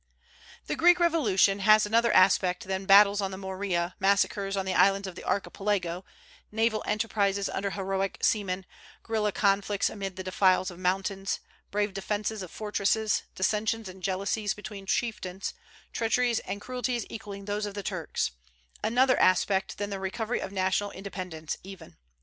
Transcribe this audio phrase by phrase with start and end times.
[0.65, 5.07] The Greek revolution has another aspect than battles on the Morea, massacres on the islands
[5.07, 6.03] of the Archipelago,
[6.51, 8.65] naval enterprises under heroic seamen,
[9.03, 14.87] guerilla conflicts amid the defiles of mountains, brave defences of fortresses, dissensions and jealousies between
[14.87, 15.53] chieftains,
[15.93, 18.31] treacheries and cruelties equalling those of the Turks,
[18.83, 21.97] another aspect than the recovery of national independence even.